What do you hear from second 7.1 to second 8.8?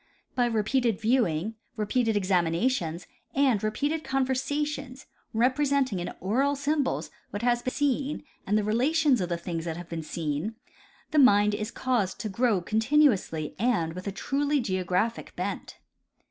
what has been seen and the